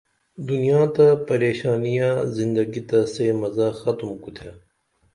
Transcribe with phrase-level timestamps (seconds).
[0.47, 4.51] دنیا تہ پریشانیہ زندگی تہ سے مزہ ختُم کُتھے